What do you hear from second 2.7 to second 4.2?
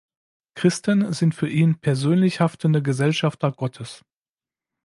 Gesellschafter Gottes“.